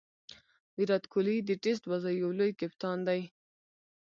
ویرات 0.75 1.03
کهولي 1.11 1.37
د 1.43 1.49
ټېسټ 1.63 1.83
بازي 1.91 2.13
یو 2.21 2.29
لوی 2.39 2.51
کپتان 2.61 2.97
دئ. 3.07 3.21